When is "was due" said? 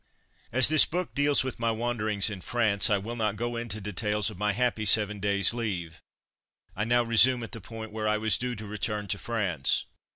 8.17-8.55